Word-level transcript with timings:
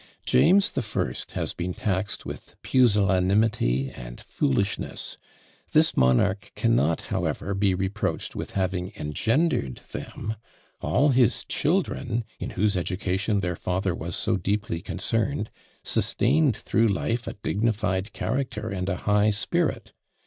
James 0.25 0.71
the 0.71 0.81
First 0.81 1.33
has 1.33 1.53
been 1.53 1.75
taxed 1.75 2.25
with 2.25 2.55
pusillanimity 2.63 3.91
and 3.91 4.19
foolishness; 4.19 5.19
this 5.73 5.95
monarch 5.95 6.51
cannot, 6.55 7.01
however, 7.13 7.53
be 7.53 7.75
reproached 7.75 8.35
with 8.35 8.53
having 8.57 8.91
engendered 8.97 9.79
them! 9.91 10.37
All 10.79 11.09
his 11.09 11.43
children, 11.47 12.23
in 12.39 12.49
whose 12.57 12.75
education 12.75 13.41
their 13.41 13.55
father 13.55 13.93
was 13.93 14.15
so 14.15 14.37
deeply 14.37 14.81
concerned, 14.81 15.51
sustained 15.83 16.57
through 16.57 16.87
life 16.87 17.27
a 17.27 17.33
dignified 17.33 18.11
character 18.11 18.71
and 18.71 18.89
a 18.89 18.95
high 19.05 19.29
spirit. 19.29 19.93